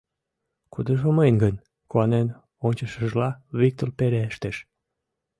[0.73, 1.55] —Кудыжо мыйын гын?—
[1.89, 2.27] куанен
[2.67, 4.57] ончышыжла, Виктор пелештыш.